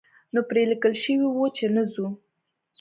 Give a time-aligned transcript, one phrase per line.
[0.33, 2.07] نو پرې لیکل شوي وو چې نه ځو.